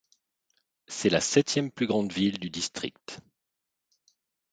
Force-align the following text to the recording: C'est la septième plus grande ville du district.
C'est 0.87 1.09
la 1.11 1.21
septième 1.21 1.69
plus 1.69 1.85
grande 1.85 2.11
ville 2.11 2.39
du 2.39 2.49
district. 2.49 3.19